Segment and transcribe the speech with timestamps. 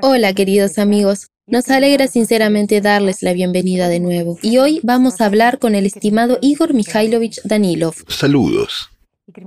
[0.00, 4.38] Hola queridos amigos, nos alegra sinceramente darles la bienvenida de nuevo.
[4.40, 7.94] Y hoy vamos a hablar con el estimado Igor Mikhailovich Danilov.
[8.08, 8.88] Saludos.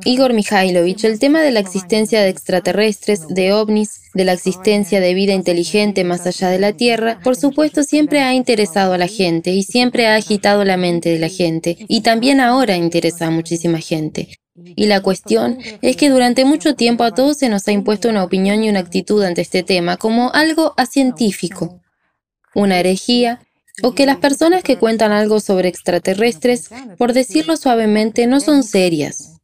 [0.03, 5.13] Igor Mikhailovich, el tema de la existencia de extraterrestres, de ovnis, de la existencia de
[5.15, 9.51] vida inteligente más allá de la Tierra, por supuesto siempre ha interesado a la gente
[9.51, 13.79] y siempre ha agitado la mente de la gente y también ahora interesa a muchísima
[13.79, 14.29] gente.
[14.55, 18.23] Y la cuestión es que durante mucho tiempo a todos se nos ha impuesto una
[18.23, 21.81] opinión y una actitud ante este tema como algo acientífico,
[22.53, 23.41] una herejía,
[23.83, 29.41] o que las personas que cuentan algo sobre extraterrestres, por decirlo suavemente, no son serias.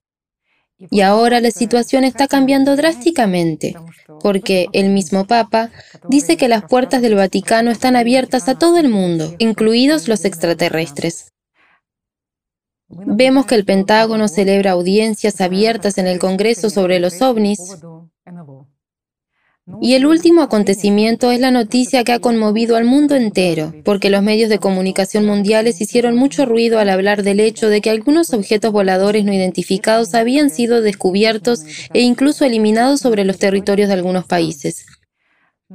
[0.90, 3.76] Y ahora la situación está cambiando drásticamente,
[4.22, 5.70] porque el mismo Papa
[6.08, 11.31] dice que las puertas del Vaticano están abiertas a todo el mundo, incluidos los extraterrestres.
[12.94, 17.60] Vemos que el Pentágono celebra audiencias abiertas en el Congreso sobre los ovnis.
[19.82, 24.22] Y el último acontecimiento es la noticia que ha conmovido al mundo entero, porque los
[24.22, 28.72] medios de comunicación mundiales hicieron mucho ruido al hablar del hecho de que algunos objetos
[28.74, 34.86] voladores no identificados habían sido descubiertos e incluso eliminados sobre los territorios de algunos países.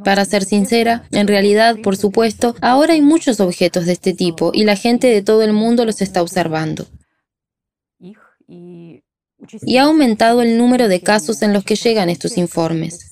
[0.05, 4.65] Para ser sincera, en realidad, por supuesto, ahora hay muchos objetos de este tipo y
[4.65, 6.87] la gente de todo el mundo los está observando
[8.49, 9.03] y
[9.79, 13.09] ha aumentado el número de casos en los que llegan estos informes.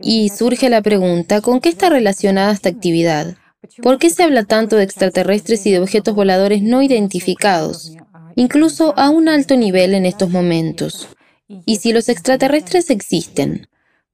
[0.00, 3.36] Y surge la pregunta, ¿con qué está relacionada esta actividad?
[3.82, 7.92] ¿Por qué se habla tanto de extraterrestres y de objetos voladores no identificados,
[8.36, 11.08] incluso a un alto nivel en estos momentos?
[11.48, 13.68] Y si los extraterrestres existen,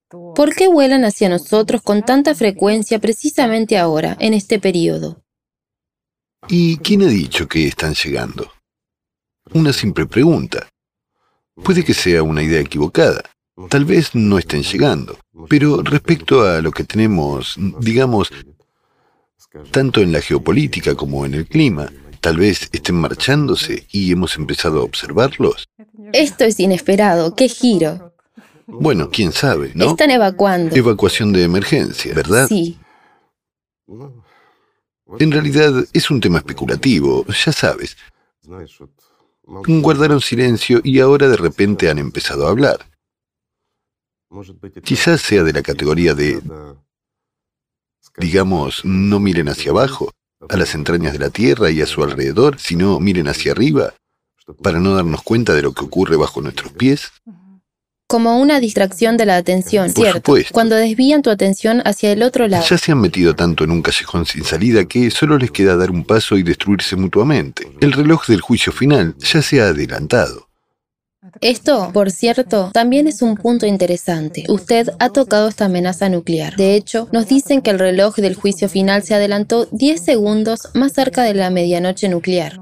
[0.08, 5.22] ¿por qué vuelan hacia nosotros con tanta frecuencia precisamente ahora, en este periodo?
[6.48, 8.50] ¿Y quién ha dicho que están llegando?
[9.52, 10.66] Una simple pregunta.
[11.62, 13.22] Puede que sea una idea equivocada.
[13.68, 15.18] Tal vez no estén llegando.
[15.48, 18.30] Pero respecto a lo que tenemos, digamos,
[19.70, 24.80] tanto en la geopolítica como en el clima, tal vez estén marchándose y hemos empezado
[24.80, 25.68] a observarlos.
[26.12, 27.34] Esto es inesperado.
[27.36, 28.14] ¡Qué giro!
[28.66, 29.90] Bueno, quién sabe, ¿no?
[29.90, 30.74] Están evacuando.
[30.74, 32.48] Evacuación de emergencia, ¿verdad?
[32.48, 32.78] Sí.
[35.18, 37.96] En realidad es un tema especulativo, ya sabes.
[39.46, 42.90] Guardaron silencio y ahora de repente han empezado a hablar.
[44.82, 46.42] Quizás sea de la categoría de,
[48.16, 50.10] digamos, no miren hacia abajo,
[50.48, 53.94] a las entrañas de la Tierra y a su alrededor, sino miren hacia arriba,
[54.62, 57.12] para no darnos cuenta de lo que ocurre bajo nuestros pies
[58.14, 60.36] como una distracción de la atención, ¿cierto?
[60.52, 62.64] Cuando desvían tu atención hacia el otro lado.
[62.64, 65.90] Ya se han metido tanto en un callejón sin salida que solo les queda dar
[65.90, 67.66] un paso y destruirse mutuamente.
[67.80, 70.46] El reloj del juicio final ya se ha adelantado.
[71.40, 74.44] Esto, por cierto, también es un punto interesante.
[74.48, 76.54] Usted ha tocado esta amenaza nuclear.
[76.54, 80.92] De hecho, nos dicen que el reloj del juicio final se adelantó 10 segundos más
[80.92, 82.60] cerca de la medianoche nuclear.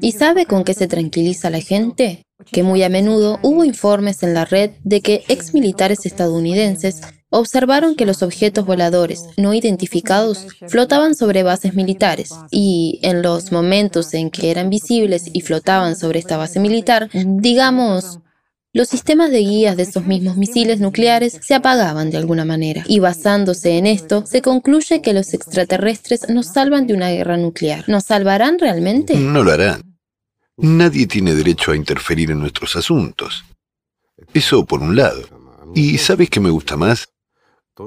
[0.00, 2.25] ¿Y sabe con qué se tranquiliza la gente?
[2.52, 8.06] Que muy a menudo hubo informes en la red de que exmilitares estadounidenses observaron que
[8.06, 14.50] los objetos voladores no identificados flotaban sobre bases militares y en los momentos en que
[14.50, 18.20] eran visibles y flotaban sobre esta base militar, digamos,
[18.76, 22.84] los sistemas de guías de esos mismos misiles nucleares se apagaban de alguna manera.
[22.86, 27.88] Y basándose en esto, se concluye que los extraterrestres nos salvan de una guerra nuclear.
[27.88, 29.16] ¿Nos salvarán realmente?
[29.16, 29.85] No lo harán.
[30.56, 33.44] Nadie tiene derecho a interferir en nuestros asuntos.
[34.32, 35.22] Eso por un lado.
[35.74, 37.08] ¿Y sabes qué me gusta más?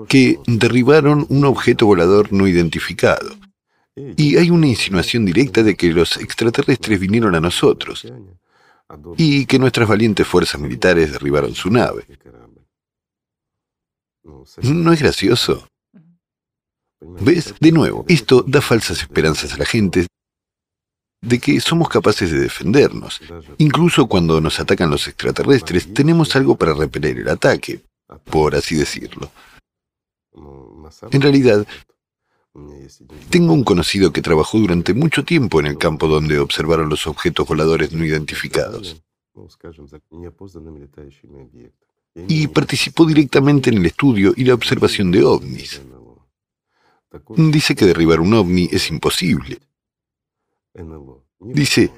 [0.07, 3.35] Que derribaron un objeto volador no identificado.
[3.95, 8.05] Y hay una insinuación directa de que los extraterrestres vinieron a nosotros
[9.17, 12.05] y que nuestras valientes fuerzas militares derribaron su nave.
[14.61, 15.67] ¿No es gracioso?
[17.01, 17.55] ¿Ves?
[17.59, 20.07] De nuevo, esto da falsas esperanzas a la gente
[21.21, 23.21] de que somos capaces de defendernos.
[23.57, 27.81] Incluso cuando nos atacan los extraterrestres, tenemos algo para repeler el ataque,
[28.25, 29.31] por así decirlo.
[31.11, 31.67] En realidad,
[33.29, 37.47] tengo un conocido que trabajó durante mucho tiempo en el campo donde observaron los objetos
[37.47, 39.01] voladores no identificados.
[42.27, 45.81] Y participó directamente en el estudio y la observación de ovnis.
[47.35, 49.59] Dice que derribar un ovni es imposible.
[51.39, 51.91] Dice,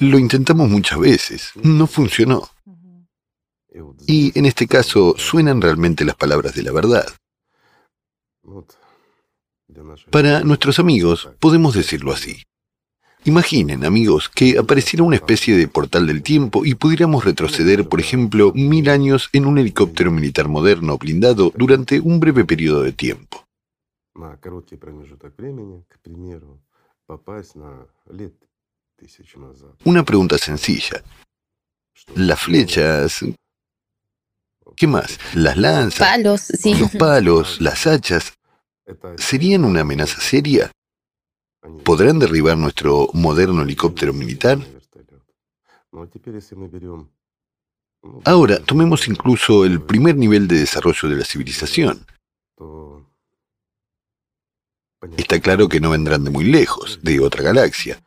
[0.00, 2.48] lo intentamos muchas veces, no funcionó.
[4.06, 7.06] Y en este caso suenan realmente las palabras de la verdad.
[10.10, 12.42] Para nuestros amigos podemos decirlo así.
[13.24, 18.52] Imaginen, amigos, que apareciera una especie de portal del tiempo y pudiéramos retroceder, por ejemplo,
[18.54, 23.44] mil años en un helicóptero militar moderno blindado durante un breve periodo de tiempo.
[29.84, 31.02] Una pregunta sencilla.
[32.14, 33.24] Las flechas...
[34.76, 35.18] ¿Qué más?
[35.34, 36.74] Las lanzas, Palos, sí.
[36.74, 38.34] los palos, las hachas,
[39.16, 40.70] ¿serían una amenaza seria?
[41.84, 44.58] ¿Podrán derribar nuestro moderno helicóptero militar?
[48.24, 52.06] Ahora, tomemos incluso el primer nivel de desarrollo de la civilización.
[55.16, 58.00] Está claro que no vendrán de muy lejos, de otra galaxia,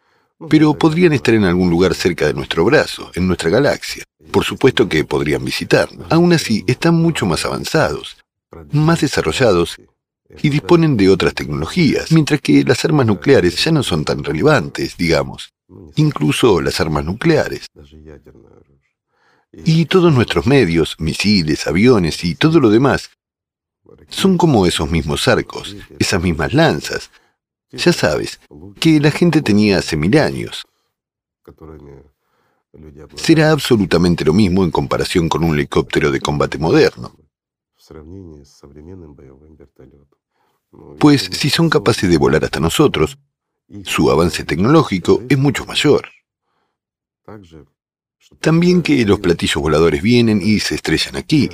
[0.50, 4.04] pero podrían estar en algún lugar cerca de nuestro brazo, en nuestra galaxia.
[4.32, 6.12] Por supuesto que podrían visitarnos.
[6.12, 8.18] Aún así, están mucho más avanzados,
[8.72, 9.78] más desarrollados
[10.42, 14.98] y disponen de otras tecnologías, mientras que las armas nucleares ya no son tan relevantes,
[14.98, 15.54] digamos.
[15.96, 17.68] Incluso las armas nucleares.
[19.54, 23.10] Y todos nuestros medios, misiles, aviones y todo lo demás,
[24.10, 27.10] son como esos mismos arcos, esas mismas lanzas.
[27.72, 28.40] Ya sabes,
[28.80, 30.66] que la gente tenía hace mil años.
[33.16, 37.14] Será absolutamente lo mismo en comparación con un helicóptero de combate moderno.
[41.00, 43.18] Pues si son capaces de volar hasta nosotros,
[43.84, 46.10] su avance tecnológico es mucho mayor.
[48.40, 51.50] También que los platillos voladores vienen y se estrellan aquí.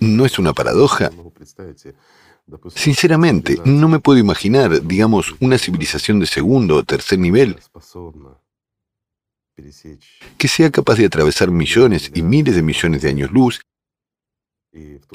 [0.00, 1.10] ¿No es una paradoja?
[2.74, 7.56] Sinceramente, no me puedo imaginar, digamos, una civilización de segundo o tercer nivel
[10.38, 13.60] que sea capaz de atravesar millones y miles de millones de años luz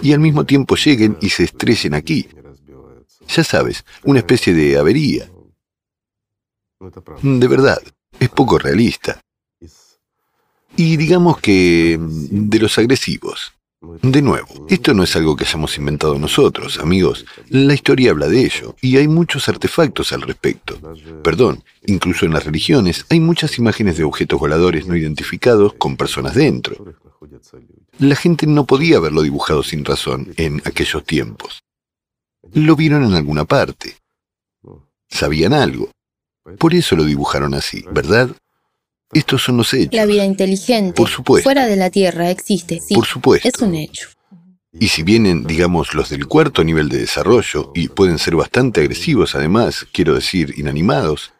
[0.02, 2.28] y al mismo tiempo lleguen y se estrellen aquí.
[3.28, 5.30] Ya sabes, una especie de avería.
[7.22, 7.82] De verdad,
[8.20, 9.20] es poco realista.
[10.76, 13.57] Y digamos que de los agresivos.
[13.80, 17.26] De nuevo, esto no es algo que hayamos inventado nosotros, amigos.
[17.50, 20.80] La historia habla de ello, y hay muchos artefactos al respecto.
[21.24, 26.34] Perdón, incluso en las religiones hay muchas imágenes de objetos voladores no identificados con personas
[26.34, 26.76] dentro.
[28.00, 31.62] La gente no podía verlo dibujado sin razón en aquellos tiempos.
[32.54, 33.98] Lo vieron en alguna parte.
[35.08, 35.92] Sabían algo.
[36.58, 38.32] Por eso lo dibujaron así, ¿verdad?
[39.14, 39.94] Estos son los hechos.
[39.94, 41.46] La vida inteligente, Por supuesto.
[41.46, 42.80] fuera de la Tierra, existe.
[42.86, 43.48] Sí, Por supuesto.
[43.48, 44.10] es un hecho.
[44.80, 49.34] Y si vienen, digamos, los del cuarto nivel de desarrollo, y pueden ser bastante agresivos
[49.34, 51.34] además, quiero decir, inanimados,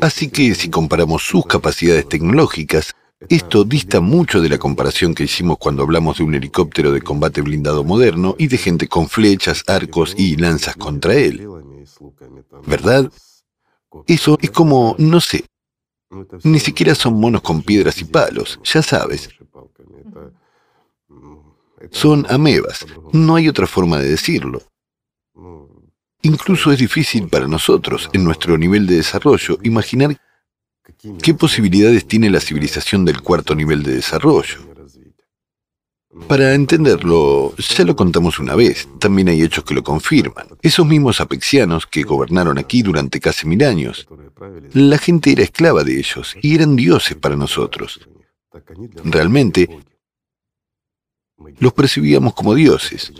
[0.00, 2.94] así que si comparamos sus capacidades tecnológicas,
[3.28, 7.40] esto dista mucho de la comparación que hicimos cuando hablamos de un helicóptero de combate
[7.42, 11.46] blindado moderno y de gente con flechas, arcos y lanzas contra él.
[12.66, 13.10] ¿Verdad?
[14.06, 15.44] Eso es como, no sé,
[16.44, 19.28] ni siquiera son monos con piedras y palos, ya sabes.
[21.90, 24.62] Son amebas, no hay otra forma de decirlo.
[26.22, 30.20] Incluso es difícil para nosotros, en nuestro nivel de desarrollo, imaginar
[31.22, 34.67] qué posibilidades tiene la civilización del cuarto nivel de desarrollo.
[36.26, 40.48] Para entenderlo, ya lo contamos una vez, también hay hechos que lo confirman.
[40.62, 44.08] Esos mismos apexianos que gobernaron aquí durante casi mil años,
[44.72, 48.08] la gente era esclava de ellos y eran dioses para nosotros.
[49.04, 49.68] Realmente,
[51.58, 53.12] los percibíamos como dioses.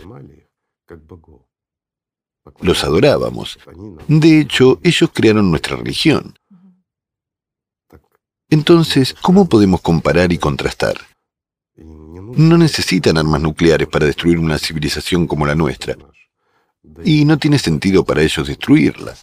[2.61, 3.59] Los adorábamos.
[4.07, 6.33] De hecho, ellos crearon nuestra religión.
[8.49, 11.08] Entonces, ¿cómo podemos comparar y contrastar?
[12.39, 15.97] No necesitan armas nucleares para destruir una civilización como la nuestra.
[17.03, 19.13] Y no tiene sentido para ellos destruirla.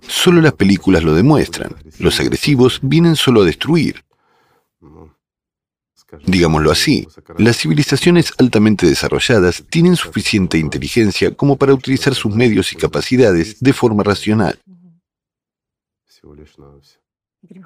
[0.00, 1.76] Solo las películas lo demuestran.
[1.98, 4.02] Los agresivos vienen solo a destruir.
[6.26, 7.06] Digámoslo así,
[7.36, 13.72] las civilizaciones altamente desarrolladas tienen suficiente inteligencia como para utilizar sus medios y capacidades de
[13.74, 14.58] forma racional.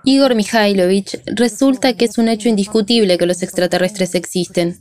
[0.04, 4.78] Igor Mikhailovich, resulta que es un hecho indiscutible que los extraterrestres existen.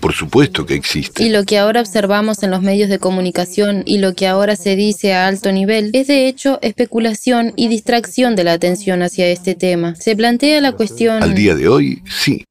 [0.00, 1.32] Por supuesto que Y existen.
[1.32, 5.14] lo que ahora observamos en los medios de comunicación y lo que ahora se dice
[5.14, 9.94] a alto nivel es de hecho especulación y distracción de la atención hacia este tema.
[9.94, 11.22] Se plantea la cuestión...
[11.22, 12.44] Al día de hoy, sí.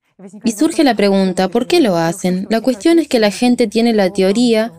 [0.45, 2.47] Y surge la pregunta, ¿por qué lo hacen?
[2.49, 4.71] La cuestión es que la gente tiene la teoría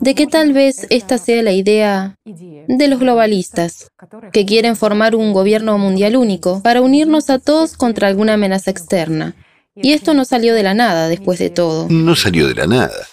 [0.00, 3.90] de que tal vez esta sea la idea de los globalistas,
[4.32, 9.34] que quieren formar un gobierno mundial único para unirnos a todos contra alguna amenaza externa.
[9.74, 11.86] Y esto no salió de la nada después de todo.
[11.88, 13.06] No salió de la nada.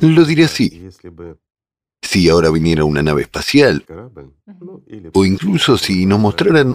[0.00, 0.88] Lo diré así.
[2.00, 3.84] si ahora viniera una nave espacial,
[5.12, 6.74] o incluso si nos mostraran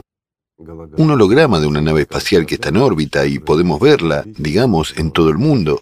[0.58, 5.12] un holograma de una nave espacial que está en órbita y podemos verla, digamos, en
[5.12, 5.82] todo el mundo,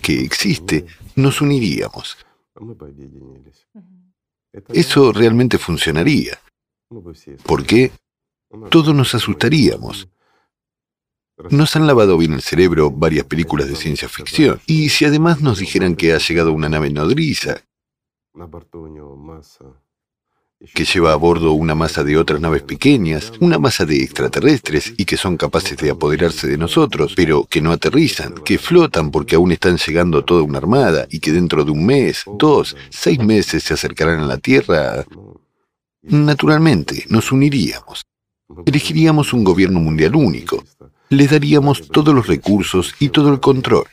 [0.00, 2.16] que existe, nos uniríamos.
[4.68, 6.38] Eso realmente funcionaría.
[7.44, 7.92] ¿Por qué?
[8.70, 10.08] Todos nos asustaríamos.
[11.50, 14.60] Nos han lavado bien el cerebro varias películas de ciencia ficción.
[14.66, 17.62] Y si además nos dijeran que ha llegado una nave nodriza,
[20.74, 25.04] que lleva a bordo una masa de otras naves pequeñas, una masa de extraterrestres y
[25.04, 29.52] que son capaces de apoderarse de nosotros, pero que no aterrizan, que flotan porque aún
[29.52, 33.74] están llegando toda una armada y que dentro de un mes, dos, seis meses se
[33.74, 35.04] acercarán a la Tierra,
[36.02, 38.02] naturalmente nos uniríamos.
[38.66, 40.62] Elegiríamos un gobierno mundial único.
[41.08, 43.86] Les daríamos todos los recursos y todo el control.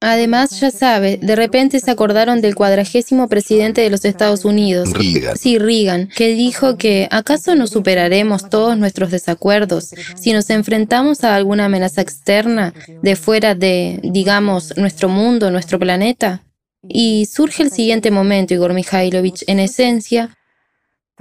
[0.00, 5.36] Además, ya sabe, de repente se acordaron del cuadragésimo presidente de los Estados Unidos, Reagan.
[5.36, 11.34] sí, Reagan, que dijo que ¿acaso no superaremos todos nuestros desacuerdos si nos enfrentamos a
[11.34, 16.44] alguna amenaza externa de fuera de, digamos, nuestro mundo, nuestro planeta?
[16.88, 20.38] Y surge el siguiente momento, Igor Mikhailovich, en esencia,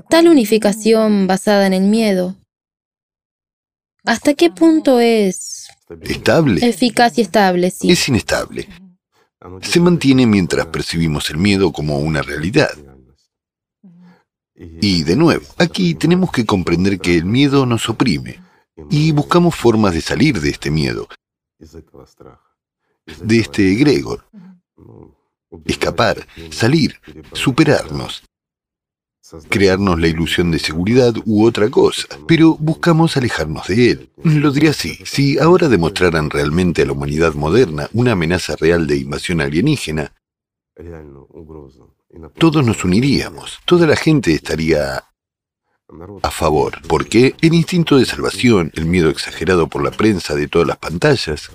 [0.08, 2.36] tal unificación basada en el miedo.
[4.06, 5.67] ¿Hasta qué punto es
[6.02, 6.68] ¿Estable?
[6.68, 7.72] eficaz y estable?
[7.72, 7.92] Sí.
[7.92, 8.68] Es inestable.
[9.62, 12.72] Se mantiene mientras percibimos el miedo como una realidad.
[14.56, 18.42] Y de nuevo, aquí tenemos que comprender que el miedo nos oprime
[18.90, 21.08] y buscamos formas de salir de este miedo,
[21.60, 24.28] de este egregor,
[25.66, 27.00] escapar, salir,
[27.34, 28.24] superarnos,
[29.50, 34.10] crearnos la ilusión de seguridad u otra cosa, pero buscamos alejarnos de él.
[34.24, 38.98] Lo diré así, si ahora demostraran realmente a la humanidad moderna una amenaza real de
[38.98, 40.14] invasión alienígena,
[42.38, 45.04] todos nos uniríamos, toda la gente estaría
[46.22, 50.68] a favor, porque el instinto de salvación, el miedo exagerado por la prensa de todas
[50.68, 51.50] las pantallas,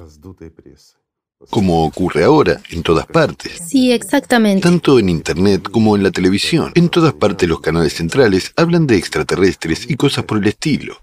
[1.51, 4.63] como ocurre ahora en todas partes, Sí, exactamente.
[4.63, 6.73] tanto en Internet como en la televisión.
[6.75, 11.01] En todas partes los canales centrales hablan de extraterrestres y cosas por el estilo.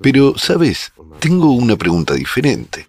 [0.00, 0.92] Pero, ¿sabes?
[1.20, 2.88] Tengo una pregunta diferente.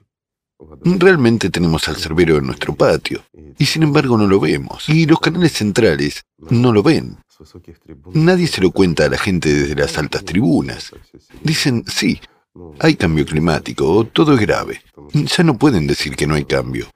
[0.83, 3.23] Realmente tenemos al cerbero en nuestro patio,
[3.57, 4.87] y sin embargo no lo vemos.
[4.89, 7.17] Y los canales centrales no lo ven.
[8.13, 10.91] Nadie se lo cuenta a la gente desde las altas tribunas.
[11.43, 12.19] Dicen, sí,
[12.79, 14.81] hay cambio climático, todo es grave.
[15.13, 16.87] Ya no pueden decir que no hay cambio,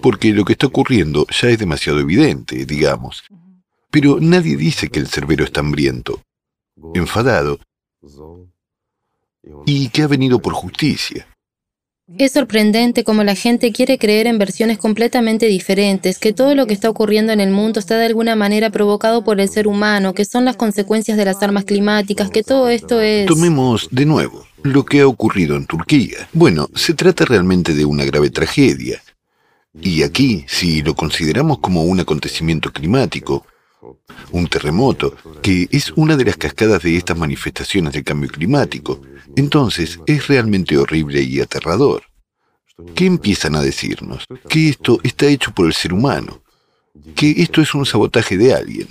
[0.00, 3.24] porque lo que está ocurriendo ya es demasiado evidente, digamos.
[3.90, 6.22] Pero nadie dice que el cerbero está hambriento,
[6.94, 7.58] enfadado,
[9.66, 11.26] y que ha venido por justicia.
[12.16, 16.72] Es sorprendente cómo la gente quiere creer en versiones completamente diferentes, que todo lo que
[16.72, 20.24] está ocurriendo en el mundo está de alguna manera provocado por el ser humano, que
[20.24, 23.26] son las consecuencias de las armas climáticas, que todo esto es...
[23.26, 26.28] Tomemos de nuevo lo que ha ocurrido en Turquía.
[26.32, 29.02] Bueno, se trata realmente de una grave tragedia.
[29.78, 33.44] Y aquí, si lo consideramos como un acontecimiento climático,
[34.32, 39.00] un terremoto, que es una de las cascadas de estas manifestaciones del cambio climático,
[39.36, 42.02] entonces es realmente horrible y aterrador.
[42.94, 44.24] ¿Qué empiezan a decirnos?
[44.48, 46.42] Que esto está hecho por el ser humano,
[47.14, 48.88] que esto es un sabotaje de alguien.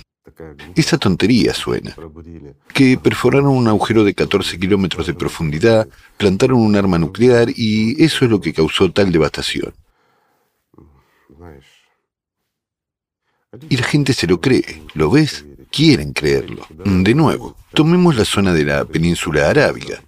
[0.76, 1.96] Esa tontería suena.
[2.72, 8.24] Que perforaron un agujero de 14 kilómetros de profundidad, plantaron un arma nuclear y eso
[8.24, 9.74] es lo que causó tal devastación.
[13.68, 15.44] Y la gente se lo cree, ¿lo ves?
[15.70, 16.66] Quieren creerlo.
[16.84, 20.02] De nuevo, tomemos la zona de la península arábiga.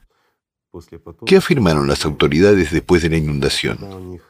[1.26, 4.20] ¿Qué afirmaron las autoridades después de la inundación?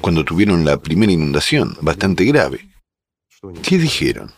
[0.00, 2.68] Cuando tuvieron la primera inundación, bastante grave.
[3.62, 4.30] ¿Qué dijeron?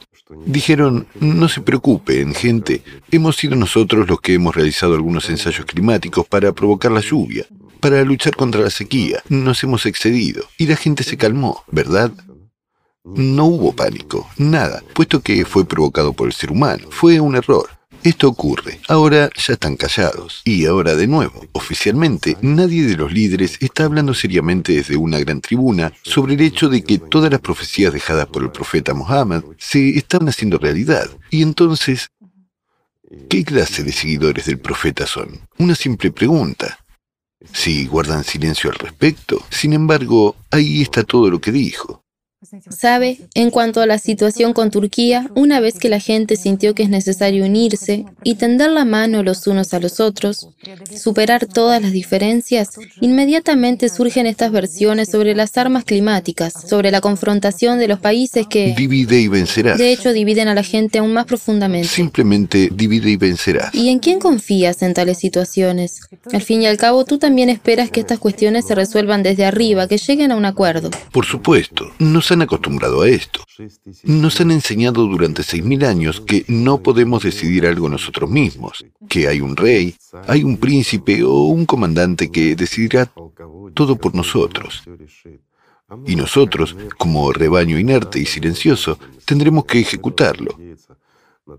[0.44, 2.82] Dijeron, no se preocupen, gente,
[3.12, 7.46] hemos sido nosotros los que hemos realizado algunos ensayos climáticos para provocar la lluvia,
[7.80, 9.22] para luchar contra la sequía.
[9.28, 10.44] Nos hemos excedido.
[10.58, 12.12] Y la gente se calmó, ¿verdad?
[13.04, 16.88] No hubo pánico, nada, puesto que fue provocado por el ser humano.
[16.90, 17.68] Fue un error.
[18.02, 18.80] Esto ocurre.
[18.88, 20.42] Ahora ya están callados.
[20.44, 25.40] Y ahora de nuevo, oficialmente, nadie de los líderes está hablando seriamente desde una gran
[25.40, 29.90] tribuna sobre el hecho de que todas las profecías dejadas por el profeta Mohammed se
[29.98, 31.08] están haciendo realidad.
[31.30, 32.10] Y entonces,
[33.28, 35.40] ¿qué clase de seguidores del profeta son?
[35.58, 36.78] Una simple pregunta.
[37.52, 42.05] Si guardan silencio al respecto, sin embargo, ahí está todo lo que dijo.
[42.70, 46.82] Sabe, en cuanto a la situación con Turquía, una vez que la gente sintió que
[46.82, 50.50] es necesario unirse y tender la mano los unos a los otros,
[50.94, 57.78] superar todas las diferencias, inmediatamente surgen estas versiones sobre las armas climáticas, sobre la confrontación
[57.78, 58.74] de los países que...
[58.76, 59.78] Divide y vencerás.
[59.78, 61.88] De hecho, dividen a la gente aún más profundamente.
[61.88, 63.74] Simplemente divide y vencerás.
[63.74, 66.00] ¿Y en quién confías en tales situaciones?
[66.32, 69.88] Al fin y al cabo, tú también esperas que estas cuestiones se resuelvan desde arriba,
[69.88, 70.90] que lleguen a un acuerdo.
[71.12, 71.90] Por supuesto,
[72.26, 73.40] nos han acostumbrado a esto.
[74.02, 79.40] Nos han enseñado durante 6.000 años que no podemos decidir algo nosotros mismos, que hay
[79.40, 79.94] un rey,
[80.26, 83.08] hay un príncipe o un comandante que decidirá
[83.74, 84.82] todo por nosotros.
[86.04, 90.58] Y nosotros, como rebaño inerte y silencioso, tendremos que ejecutarlo.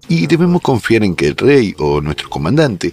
[0.09, 2.91] Y debemos confiar en que el rey o nuestro comandante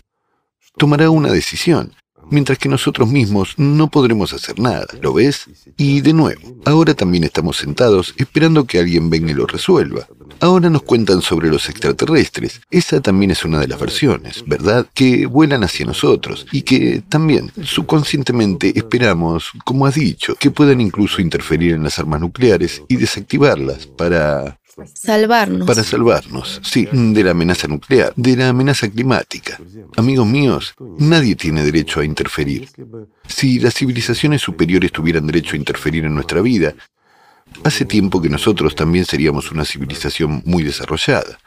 [0.77, 1.93] tomará una decisión,
[2.31, 5.47] mientras que nosotros mismos no podremos hacer nada, ¿lo ves?
[5.77, 10.07] Y de nuevo, ahora también estamos sentados esperando que alguien venga y lo resuelva.
[10.41, 12.61] Ahora nos cuentan sobre los extraterrestres.
[12.71, 14.87] Esa también es una de las versiones, ¿verdad?
[14.95, 21.21] Que vuelan hacia nosotros y que también subconscientemente esperamos, como has dicho, que puedan incluso
[21.21, 24.59] interferir en las armas nucleares y desactivarlas para
[24.95, 25.67] Salvarnos.
[25.67, 29.61] Para salvarnos, sí, de la amenaza nuclear, de la amenaza climática.
[29.97, 32.69] Amigos míos, nadie tiene derecho a interferir.
[33.27, 36.75] Si las civilizaciones superiores tuvieran derecho a interferir en nuestra vida,
[37.63, 41.39] hace tiempo que nosotros también seríamos una civilización muy desarrollada.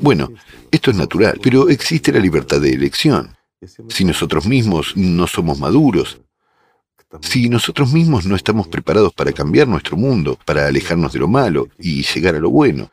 [0.00, 0.30] Bueno,
[0.70, 3.36] esto es natural, pero existe la libertad de elección.
[3.88, 6.20] Si nosotros mismos no somos maduros,
[7.20, 11.68] si nosotros mismos no estamos preparados para cambiar nuestro mundo, para alejarnos de lo malo
[11.78, 12.90] y llegar a lo bueno,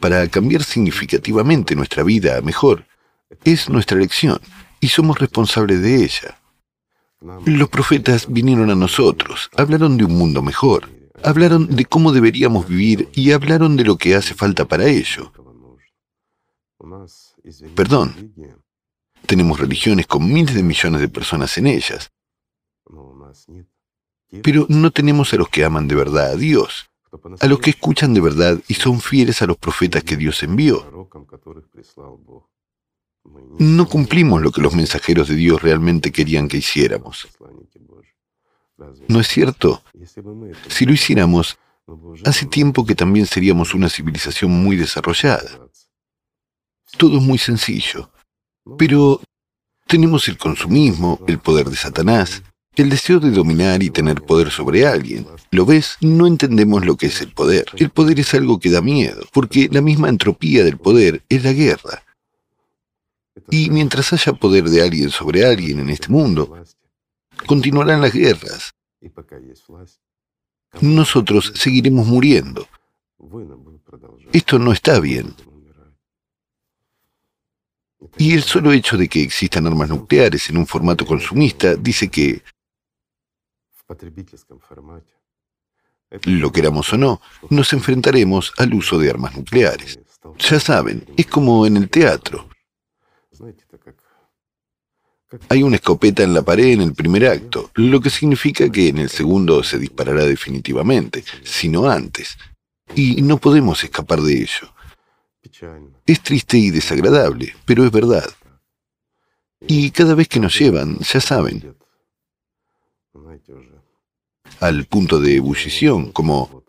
[0.00, 2.84] para cambiar significativamente nuestra vida a mejor,
[3.44, 4.40] es nuestra elección
[4.80, 6.38] y somos responsables de ella.
[7.46, 10.88] Los profetas vinieron a nosotros, hablaron de un mundo mejor,
[11.24, 15.32] hablaron de cómo deberíamos vivir y hablaron de lo que hace falta para ello.
[17.74, 18.32] Perdón,
[19.28, 22.10] tenemos religiones con miles de millones de personas en ellas.
[24.42, 26.90] Pero no tenemos a los que aman de verdad a Dios,
[27.38, 31.08] a los que escuchan de verdad y son fieles a los profetas que Dios envió.
[33.58, 37.28] No cumplimos lo que los mensajeros de Dios realmente querían que hiciéramos.
[39.08, 39.82] ¿No es cierto?
[40.68, 41.58] Si lo hiciéramos,
[42.24, 45.68] hace tiempo que también seríamos una civilización muy desarrollada.
[46.96, 48.10] Todo es muy sencillo.
[48.76, 49.20] Pero
[49.86, 52.42] tenemos el consumismo, el poder de Satanás,
[52.76, 55.26] el deseo de dominar y tener poder sobre alguien.
[55.50, 55.96] ¿Lo ves?
[56.00, 57.66] No entendemos lo que es el poder.
[57.76, 61.52] El poder es algo que da miedo, porque la misma entropía del poder es la
[61.52, 62.04] guerra.
[63.50, 66.62] Y mientras haya poder de alguien sobre alguien en este mundo,
[67.46, 68.74] continuarán las guerras.
[70.80, 72.66] Nosotros seguiremos muriendo.
[74.32, 75.34] Esto no está bien.
[78.16, 82.42] Y el solo hecho de que existan armas nucleares en un formato consumista dice que,
[86.24, 90.00] lo queramos o no, nos enfrentaremos al uso de armas nucleares.
[90.38, 92.48] Ya saben, es como en el teatro.
[95.50, 98.98] Hay una escopeta en la pared en el primer acto, lo que significa que en
[98.98, 102.38] el segundo se disparará definitivamente, sino antes.
[102.94, 104.72] Y no podemos escapar de ello.
[106.06, 108.28] Es triste y desagradable, pero es verdad.
[109.66, 111.76] Y cada vez que nos llevan, ya saben,
[114.60, 116.64] al punto de ebullición, como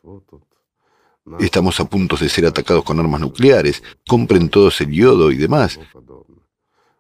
[1.39, 5.80] estamos a punto de ser atacados con armas nucleares, compren todos el yodo y demás,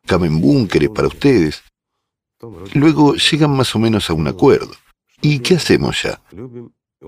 [0.05, 1.63] caben búnkeres para ustedes.
[2.73, 4.71] Luego llegan más o menos a un acuerdo.
[5.21, 6.21] ¿Y qué hacemos ya?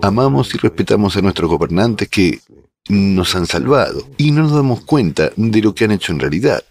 [0.02, 2.40] Amamos y respetamos a nuestros gobernantes que
[2.88, 6.62] nos han salvado y no nos damos cuenta de lo que han hecho en realidad.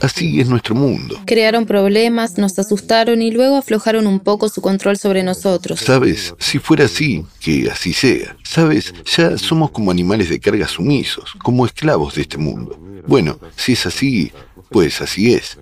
[0.00, 1.20] Así es nuestro mundo.
[1.26, 5.80] Crearon problemas, nos asustaron y luego aflojaron un poco su control sobre nosotros.
[5.80, 8.36] Sabes, si fuera así, que así sea.
[8.42, 12.78] Sabes, ya somos como animales de carga sumisos, como esclavos de este mundo.
[13.06, 14.32] Bueno, si es así,
[14.70, 15.58] pues así es.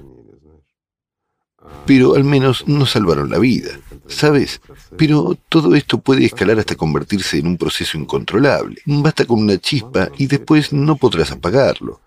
[1.87, 3.71] Pero al menos nos salvaron la vida.
[4.09, 4.61] ¿Sabes?
[4.97, 8.81] Pero todo esto puede escalar hasta convertirse en un proceso incontrolable.
[8.87, 12.01] Basta con una chispa y después no podrás apagarlo.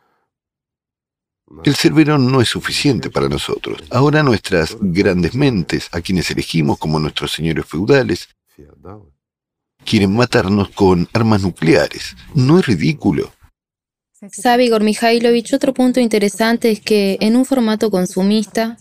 [1.64, 3.84] El cerbero no es suficiente para nosotros.
[3.90, 8.30] Ahora nuestras grandes mentes, a quienes elegimos como nuestros señores feudales,
[9.86, 12.16] quieren matarnos con armas nucleares.
[12.34, 13.32] ¿No es ridículo?
[14.32, 18.78] Sabe Igor Mikhailovich, otro punto interesante es que en un formato consumista,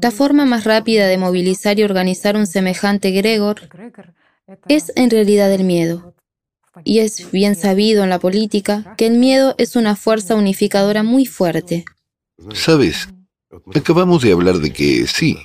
[0.00, 3.62] La forma más rápida de movilizar y organizar un semejante Gregor
[4.68, 6.14] es en realidad el miedo.
[6.84, 11.26] Y es bien sabido en la política que el miedo es una fuerza unificadora muy
[11.26, 11.84] fuerte.
[12.52, 13.08] Sabes,
[13.74, 15.38] acabamos de hablar de que sí,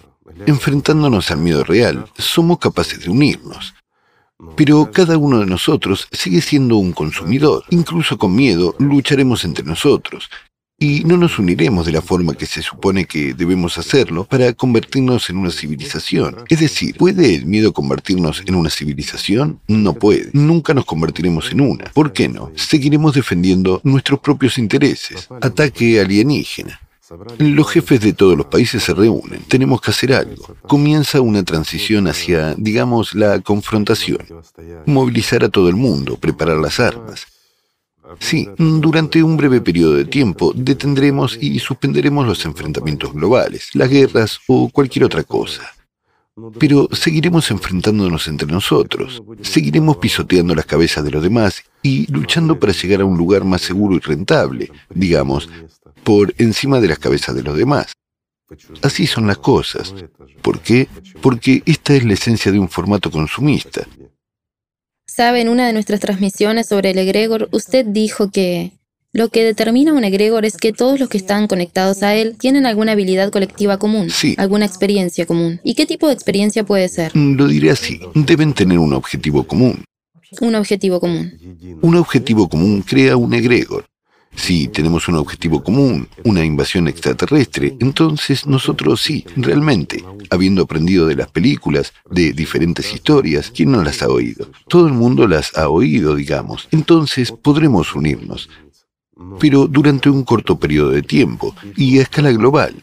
[0.46, 3.74] enfrentándonos al miedo real, somos capaces de unirnos.
[4.56, 7.64] Pero cada uno de nosotros sigue siendo un consumidor.
[7.72, 10.30] Incluso con miedo lucharemos entre nosotros.
[10.82, 15.30] Y no nos uniremos de la forma que se supone que debemos hacerlo para convertirnos
[15.30, 16.38] en una civilización.
[16.48, 19.60] Es decir, ¿puede el miedo convertirnos en una civilización?
[19.68, 20.30] No puede.
[20.32, 21.86] Nunca nos convertiremos en una.
[21.86, 22.52] ¿Por qué no?
[22.56, 25.28] Seguiremos defendiendo nuestros propios intereses.
[25.42, 26.80] Ataque alienígena.
[27.40, 29.42] Los jefes de todos los países se reúnen.
[29.48, 30.56] Tenemos que hacer algo.
[30.62, 34.20] Comienza una transición hacia, digamos, la confrontación.
[34.86, 37.28] Movilizar a todo el mundo, preparar las armas.
[38.20, 44.40] Sí, durante un breve periodo de tiempo detendremos y suspenderemos los enfrentamientos globales, las guerras
[44.48, 45.64] o cualquier otra cosa.
[46.58, 52.74] Pero seguiremos enfrentándonos entre nosotros, seguiremos pisoteando las cabezas de los demás y luchando para
[52.74, 55.50] llegar a un lugar más seguro y rentable, digamos,
[56.04, 57.92] por encima de las cabezas de los demás.
[58.82, 59.94] Así son las cosas.
[60.42, 60.88] ¿Por qué?
[61.22, 63.86] Porque esta es la esencia de un formato consumista.
[65.10, 68.74] Sabe, en una de nuestras transmisiones sobre el egregor, usted dijo que
[69.12, 72.68] lo que determina un egregor es que todos los que están conectados a él tienen
[72.68, 74.36] alguna habilidad colectiva común, Sí.
[74.38, 75.60] alguna experiencia común.
[75.64, 77.12] ¿Y qué tipo de experiencia puede ser?
[77.16, 79.84] Lo diré así, deben tener un objetivo común.
[80.42, 81.34] Un objetivo común.
[81.82, 83.86] Un objetivo común crea un egregor.
[84.40, 91.18] Si tenemos un objetivo común, una invasión extraterrestre, entonces nosotros sí, realmente, habiendo aprendido de
[91.18, 94.50] las películas, de diferentes historias, ¿quién no las ha oído?
[94.70, 96.70] Todo el mundo las ha oído, digamos.
[96.72, 98.50] Entonces podremos unirnos,
[99.40, 102.82] pero durante un corto periodo de tiempo y a escala global.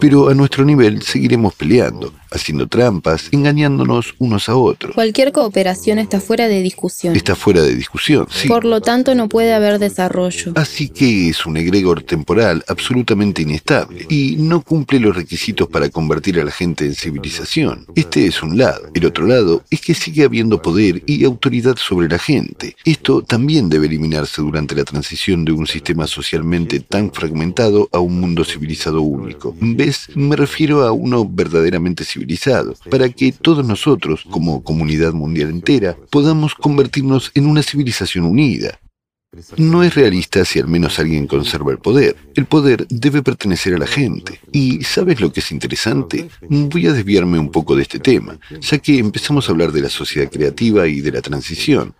[0.00, 4.94] Pero a nuestro nivel seguiremos peleando, haciendo trampas, engañándonos unos a otros.
[4.94, 7.14] Cualquier cooperación está fuera de discusión.
[7.14, 8.48] Está fuera de discusión, sí.
[8.48, 10.52] Por lo tanto, no puede haber desarrollo.
[10.56, 16.40] Así que es un egregor temporal absolutamente inestable y no cumple los requisitos para convertir
[16.40, 17.86] a la gente en civilización.
[17.94, 18.88] Este es un lado.
[18.94, 22.74] El otro lado es que sigue habiendo poder y autoridad sobre la gente.
[22.86, 28.18] Esto también debe eliminarse durante la transición de un sistema socialmente tan fragmentado a un
[28.18, 29.54] mundo civilizado único.
[29.74, 30.08] ¿Ves?
[30.14, 36.54] Me refiero a uno verdaderamente civilizado, para que todos nosotros, como comunidad mundial entera, podamos
[36.54, 38.78] convertirnos en una civilización unida.
[39.56, 42.16] No es realista si al menos alguien conserva el poder.
[42.34, 44.40] El poder debe pertenecer a la gente.
[44.52, 46.28] ¿Y sabes lo que es interesante?
[46.48, 49.90] Voy a desviarme un poco de este tema, ya que empezamos a hablar de la
[49.90, 51.94] sociedad creativa y de la transición.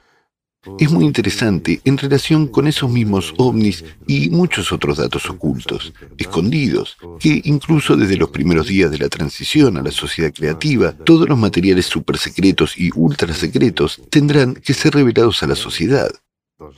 [0.79, 6.97] Es muy interesante en relación con esos mismos ovnis y muchos otros datos ocultos, escondidos,
[7.21, 11.39] que incluso desde los primeros días de la transición a la sociedad creativa, todos los
[11.39, 16.11] materiales supersecretos y ultrasecretos tendrán que ser revelados a la sociedad.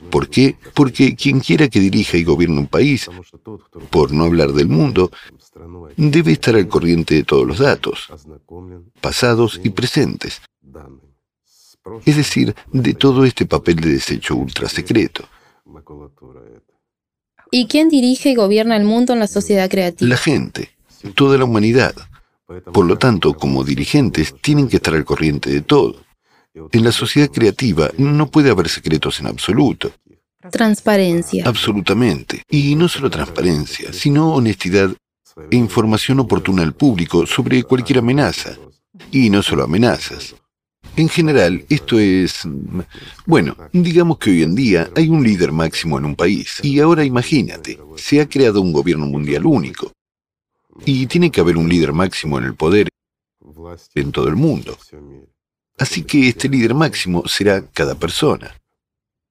[0.09, 0.57] ¿Por qué?
[0.73, 3.09] Porque quien quiera que dirija y gobierne un país,
[3.89, 5.11] por no hablar del mundo,
[5.95, 8.07] debe estar al corriente de todos los datos,
[9.01, 10.41] pasados y presentes,
[12.05, 15.27] es decir, de todo este papel de desecho ultrasecreto.
[17.51, 20.09] ¿Y quién dirige y gobierna el mundo en la sociedad creativa?
[20.09, 20.69] La gente,
[21.15, 21.95] toda la humanidad.
[22.73, 25.95] Por lo tanto, como dirigentes, tienen que estar al corriente de todo.
[26.71, 29.91] En la sociedad creativa no puede haber secretos en absoluto.
[30.51, 31.43] Transparencia.
[31.45, 32.43] Absolutamente.
[32.49, 34.91] Y no solo transparencia, sino honestidad
[35.51, 38.57] e información oportuna al público sobre cualquier amenaza.
[39.11, 40.35] Y no solo amenazas.
[40.97, 42.41] En general, esto es...
[43.27, 46.59] Bueno, digamos que hoy en día hay un líder máximo en un país.
[46.63, 49.91] Y ahora imagínate, se ha creado un gobierno mundial único.
[50.85, 52.89] Y tiene que haber un líder máximo en el poder
[53.93, 54.75] en todo el mundo.
[55.77, 58.55] Así que este líder máximo será cada persona.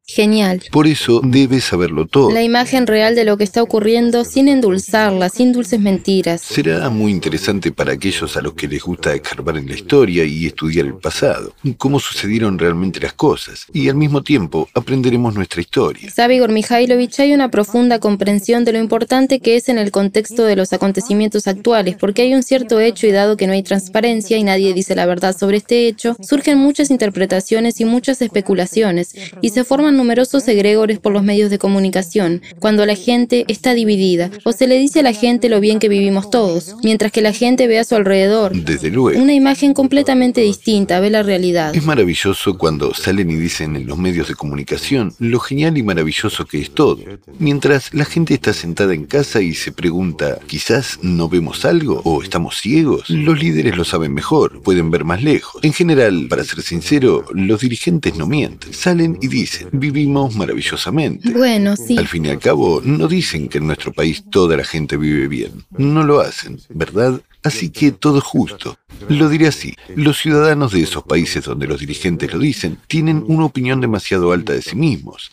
[0.08, 0.62] Genial.
[0.70, 2.30] Por eso debe saberlo todo.
[2.30, 6.42] La imagen real de lo que está ocurriendo sin endulzarla, sin dulces mentiras.
[6.42, 10.46] Será muy interesante para aquellos a los que les gusta escarbar en la historia y
[10.46, 16.08] estudiar el pasado, cómo sucedieron realmente las cosas, y al mismo tiempo aprenderemos nuestra historia.
[16.08, 20.44] Sabe Igor Mikhailovich, hay una profunda comprensión de lo importante que es en el contexto
[20.44, 24.36] de los acontecimientos actuales, porque hay un cierto hecho y dado que no hay transparencia
[24.36, 29.50] y nadie dice la verdad sobre este hecho, surgen muchas interpretaciones y muchas especulaciones, y
[29.50, 34.52] se forman numerosos egregores por los medios de comunicación, cuando la gente está dividida, o
[34.52, 37.66] se le dice a la gente lo bien que vivimos todos, mientras que la gente
[37.66, 38.52] ve a su alrededor.
[38.54, 39.20] Desde luego.
[39.20, 41.74] Una imagen completamente distinta, ve la realidad.
[41.74, 46.44] Es maravilloso cuando salen y dicen en los medios de comunicación lo genial y maravilloso
[46.46, 46.98] que es todo.
[47.38, 52.22] Mientras la gente está sentada en casa y se pregunta, quizás no vemos algo o
[52.22, 55.62] estamos ciegos, los líderes lo saben mejor, pueden ver más lejos.
[55.64, 58.72] En general, para ser sincero, los dirigentes no mienten.
[58.72, 61.30] Salen y dicen, vivimos maravillosamente.
[61.30, 61.96] Bueno, sí.
[61.96, 65.28] Al fin y al cabo, no dicen que en nuestro país toda la gente vive
[65.28, 65.64] bien.
[65.76, 67.20] No lo hacen, ¿verdad?
[67.42, 68.76] Así que todo es justo.
[69.08, 73.44] Lo diré así, los ciudadanos de esos países donde los dirigentes lo dicen tienen una
[73.44, 75.30] opinión demasiado alta de sí mismos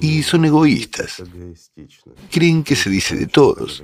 [0.00, 1.22] y son egoístas.
[2.30, 3.82] Creen que se dice de todos.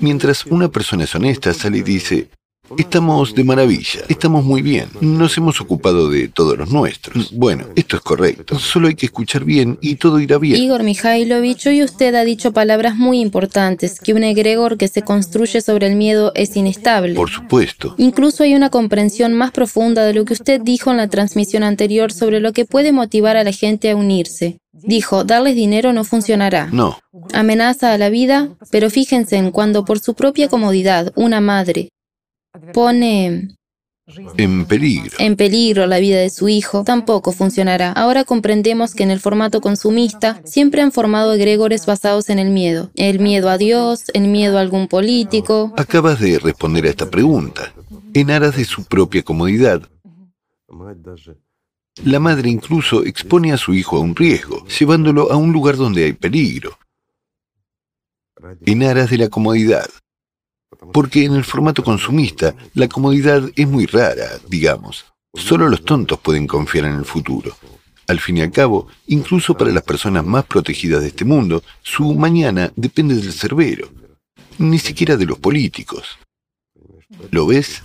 [0.00, 2.28] Mientras una persona es honesta, sale y dice,
[2.76, 7.32] Estamos de maravilla, estamos muy bien, nos hemos ocupado de todos los nuestros.
[7.32, 10.60] Bueno, esto es correcto, solo hay que escuchar bien y todo irá bien.
[10.60, 15.60] Igor Mikhailovich, hoy usted ha dicho palabras muy importantes, que un egregor que se construye
[15.62, 17.14] sobre el miedo es inestable.
[17.14, 17.94] Por supuesto.
[17.96, 22.12] Incluso hay una comprensión más profunda de lo que usted dijo en la transmisión anterior
[22.12, 24.58] sobre lo que puede motivar a la gente a unirse.
[24.72, 26.68] Dijo, darles dinero no funcionará.
[26.70, 26.98] No.
[27.32, 31.88] Amenaza a la vida, pero fíjense en cuando por su propia comodidad una madre
[32.72, 33.48] pone
[34.36, 35.16] en peligro.
[35.18, 37.92] En peligro la vida de su hijo, tampoco funcionará.
[37.92, 42.90] Ahora comprendemos que en el formato consumista siempre han formado egregores basados en el miedo.
[42.94, 45.74] El miedo a Dios, el miedo a algún político.
[45.76, 47.72] Acabas de responder a esta pregunta.
[48.14, 49.82] En aras de su propia comodidad,
[52.04, 56.04] la madre incluso expone a su hijo a un riesgo, llevándolo a un lugar donde
[56.04, 56.78] hay peligro.
[58.64, 59.88] En aras de la comodidad.
[60.92, 65.06] Porque en el formato consumista, la comodidad es muy rara, digamos.
[65.34, 67.56] Solo los tontos pueden confiar en el futuro.
[68.06, 72.14] Al fin y al cabo, incluso para las personas más protegidas de este mundo, su
[72.14, 73.88] mañana depende del cerbero,
[74.58, 76.18] ni siquiera de los políticos.
[77.30, 77.82] ¿Lo ves?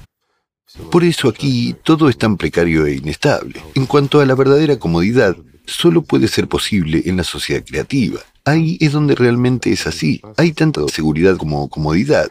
[0.89, 3.61] Por eso aquí todo es tan precario e inestable.
[3.75, 8.19] En cuanto a la verdadera comodidad, solo puede ser posible en la sociedad creativa.
[8.45, 10.21] Ahí es donde realmente es así.
[10.37, 12.29] Hay tanta seguridad como comodidad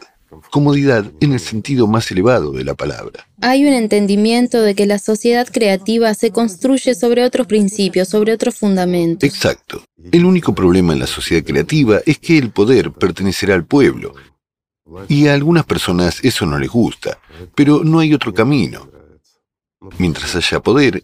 [0.51, 3.27] comodidad en el sentido más elevado de la palabra.
[3.41, 8.55] Hay un entendimiento de que la sociedad creativa se construye sobre otros principios, sobre otros
[8.55, 9.27] fundamentos.
[9.27, 9.83] Exacto.
[10.11, 14.13] El único problema en la sociedad creativa es que el poder pertenecerá al pueblo.
[15.07, 17.19] Y a algunas personas eso no les gusta,
[17.55, 18.89] pero no hay otro camino.
[19.97, 21.03] Mientras haya poder,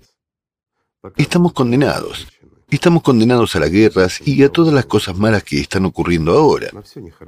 [1.17, 2.27] estamos condenados.
[2.71, 6.69] Estamos condenados a las guerras y a todas las cosas malas que están ocurriendo ahora.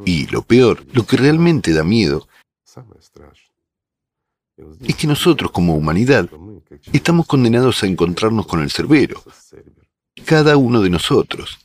[0.06, 2.28] Y lo peor, lo que realmente da miedo,
[4.82, 6.30] es que nosotros como humanidad
[6.94, 9.24] estamos condenados a encontrarnos con el cerbero,
[10.26, 11.60] cada uno de nosotros.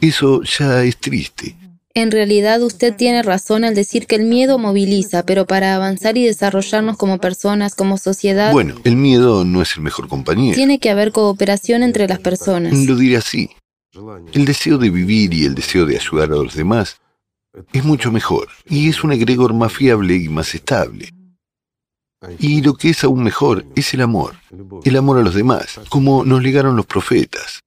[0.00, 1.56] Eso ya es triste.
[1.94, 6.24] En realidad usted tiene razón al decir que el miedo moviliza, pero para avanzar y
[6.24, 8.52] desarrollarnos como personas, como sociedad...
[8.52, 10.54] Bueno, el miedo no es el mejor compañero.
[10.54, 12.72] Tiene que haber cooperación entre las personas.
[12.72, 13.50] Lo diré así.
[14.32, 16.96] El deseo de vivir y el deseo de ayudar a los demás
[17.74, 21.10] es mucho mejor y es un egregor más fiable y más estable.
[22.38, 24.36] Y lo que es aún mejor es el amor,
[24.84, 27.60] el amor a los demás, como nos legaron los profetas.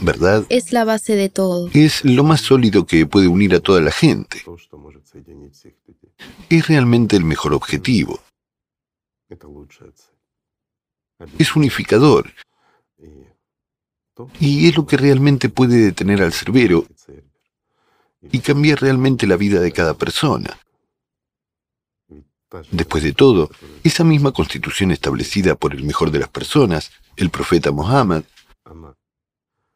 [0.00, 0.44] ¿Verdad?
[0.48, 1.70] Es la base de todo.
[1.72, 4.42] Es lo más sólido que puede unir a toda la gente.
[6.48, 8.20] Es realmente el mejor objetivo.
[11.38, 12.32] Es unificador.
[14.38, 16.86] Y es lo que realmente puede detener al cerbero
[18.30, 20.58] y cambiar realmente la vida de cada persona.
[22.70, 23.50] Después de todo,
[23.82, 28.24] esa misma constitución establecida por el mejor de las personas, el profeta Mohammed,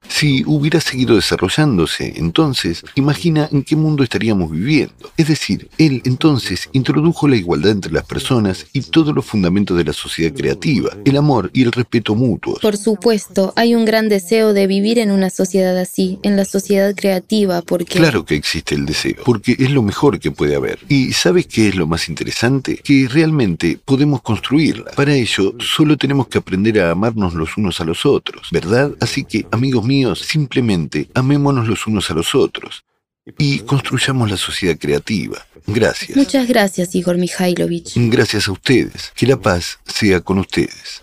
[0.09, 4.95] si hubiera seguido desarrollándose, entonces, imagina en qué mundo estaríamos viviendo.
[5.17, 9.85] Es decir, él entonces introdujo la igualdad entre las personas y todos los fundamentos de
[9.85, 12.61] la sociedad creativa, el amor y el respeto mutuos.
[12.61, 16.95] Por supuesto, hay un gran deseo de vivir en una sociedad así, en la sociedad
[16.95, 17.99] creativa, porque...
[17.99, 20.79] Claro que existe el deseo, porque es lo mejor que puede haber.
[20.89, 22.81] ¿Y sabes qué es lo más interesante?
[22.83, 24.93] Que realmente podemos construirla.
[24.93, 28.93] Para ello, solo tenemos que aprender a amarnos los unos a los otros, ¿verdad?
[29.01, 32.85] Así que, amigos míos, simplemente amémonos los unos a los otros
[33.39, 35.39] y construyamos la sociedad creativa.
[35.67, 36.17] Gracias.
[36.17, 37.95] Muchas gracias, Igor Mikhailovich.
[37.97, 39.13] Gracias a ustedes.
[39.17, 41.03] Que la paz sea con ustedes.